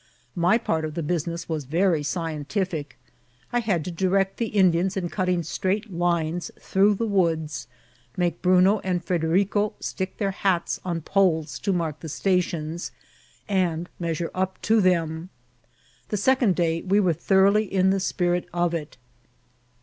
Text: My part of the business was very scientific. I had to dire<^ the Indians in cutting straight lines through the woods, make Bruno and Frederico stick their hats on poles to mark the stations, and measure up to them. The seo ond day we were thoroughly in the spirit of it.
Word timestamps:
My 0.35 0.57
part 0.57 0.83
of 0.83 0.95
the 0.95 1.03
business 1.03 1.47
was 1.47 1.65
very 1.65 2.01
scientific. 2.01 2.97
I 3.53 3.59
had 3.59 3.85
to 3.85 3.91
dire<^ 3.91 4.35
the 4.37 4.47
Indians 4.47 4.97
in 4.97 5.09
cutting 5.09 5.43
straight 5.43 5.93
lines 5.93 6.49
through 6.59 6.95
the 6.95 7.05
woods, 7.05 7.67
make 8.17 8.41
Bruno 8.41 8.79
and 8.79 9.05
Frederico 9.05 9.73
stick 9.79 10.17
their 10.17 10.31
hats 10.31 10.79
on 10.83 11.01
poles 11.01 11.59
to 11.59 11.71
mark 11.71 11.99
the 11.99 12.09
stations, 12.09 12.91
and 13.47 13.89
measure 13.99 14.31
up 14.33 14.59
to 14.63 14.81
them. 14.81 15.29
The 16.09 16.17
seo 16.17 16.41
ond 16.41 16.55
day 16.55 16.81
we 16.81 16.99
were 16.99 17.13
thoroughly 17.13 17.71
in 17.71 17.91
the 17.91 17.99
spirit 17.99 18.49
of 18.51 18.73
it. 18.73 18.97